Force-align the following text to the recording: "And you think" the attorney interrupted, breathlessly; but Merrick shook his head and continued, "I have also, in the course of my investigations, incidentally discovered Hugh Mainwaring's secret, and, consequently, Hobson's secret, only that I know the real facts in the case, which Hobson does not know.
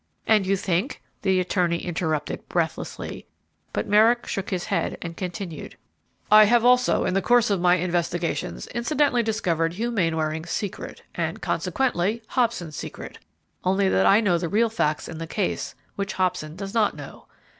"And 0.25 0.47
you 0.47 0.57
think" 0.57 0.99
the 1.21 1.39
attorney 1.39 1.77
interrupted, 1.85 2.49
breathlessly; 2.49 3.27
but 3.71 3.85
Merrick 3.87 4.25
shook 4.25 4.49
his 4.49 4.63
head 4.63 4.97
and 4.99 5.15
continued, 5.15 5.77
"I 6.31 6.45
have 6.45 6.65
also, 6.65 7.05
in 7.05 7.13
the 7.13 7.21
course 7.21 7.51
of 7.51 7.61
my 7.61 7.75
investigations, 7.75 8.65
incidentally 8.73 9.21
discovered 9.21 9.73
Hugh 9.73 9.91
Mainwaring's 9.91 10.49
secret, 10.49 11.03
and, 11.13 11.39
consequently, 11.39 12.23
Hobson's 12.29 12.75
secret, 12.75 13.19
only 13.63 13.89
that 13.89 14.07
I 14.07 14.21
know 14.21 14.39
the 14.39 14.49
real 14.49 14.69
facts 14.71 15.07
in 15.07 15.19
the 15.19 15.27
case, 15.27 15.75
which 15.97 16.13
Hobson 16.13 16.55
does 16.55 16.73
not 16.73 16.95
know. 16.95 17.27